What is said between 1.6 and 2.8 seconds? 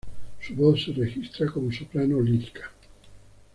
soprano lírica.